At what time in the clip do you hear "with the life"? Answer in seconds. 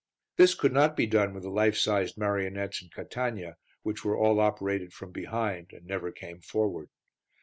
1.31-1.77